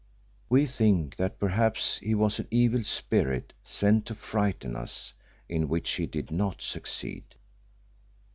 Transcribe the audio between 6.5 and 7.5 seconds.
succeed."